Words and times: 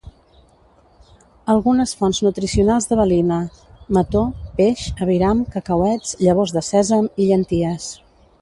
Algunes 1.53 1.91
fonts 1.99 2.21
nutricionals 2.29 2.89
de 2.93 2.97
valina: 3.01 3.37
mató, 3.99 4.25
peix, 4.59 4.89
aviram, 5.07 5.45
cacauets, 5.57 6.19
llavors 6.27 6.57
de 6.61 6.69
sèsam, 6.73 7.11
i 7.27 7.33
llenties. 7.33 7.91